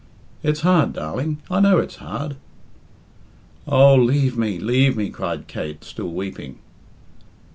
It's 0.41 0.61
hard, 0.61 0.93
darling; 0.93 1.43
I 1.51 1.59
know 1.59 1.77
it's 1.77 1.97
hard." 1.97 2.37
"Oh, 3.67 3.93
leave 3.93 4.35
me! 4.35 4.57
leave 4.57 4.97
me!" 4.97 5.11
cried 5.11 5.45
Kate, 5.45 5.83
still 5.83 6.09
weeping. 6.11 6.57